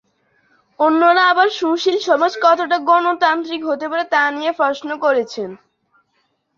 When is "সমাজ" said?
2.07-2.33